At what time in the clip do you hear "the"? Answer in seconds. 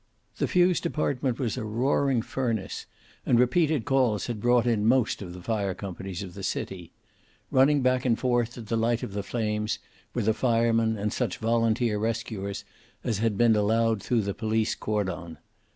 0.37-0.47, 5.33-5.43, 6.33-6.41, 8.65-8.77, 9.13-9.21, 10.23-10.33, 14.21-14.33